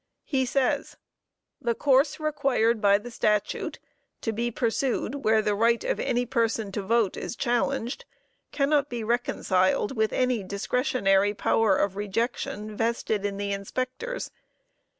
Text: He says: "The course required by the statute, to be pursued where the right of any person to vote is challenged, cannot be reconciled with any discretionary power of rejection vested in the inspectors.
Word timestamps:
He 0.23 0.47
says: 0.47 0.97
"The 1.61 1.75
course 1.75 2.19
required 2.19 2.81
by 2.81 2.97
the 2.97 3.11
statute, 3.11 3.77
to 4.21 4.31
be 4.33 4.49
pursued 4.49 5.23
where 5.23 5.43
the 5.43 5.53
right 5.53 5.83
of 5.83 5.99
any 5.99 6.25
person 6.25 6.71
to 6.71 6.81
vote 6.81 7.15
is 7.15 7.35
challenged, 7.35 8.05
cannot 8.51 8.89
be 8.89 9.03
reconciled 9.03 9.95
with 9.95 10.11
any 10.11 10.41
discretionary 10.41 11.35
power 11.35 11.77
of 11.77 11.95
rejection 11.95 12.75
vested 12.75 13.23
in 13.23 13.37
the 13.37 13.51
inspectors. 13.51 14.31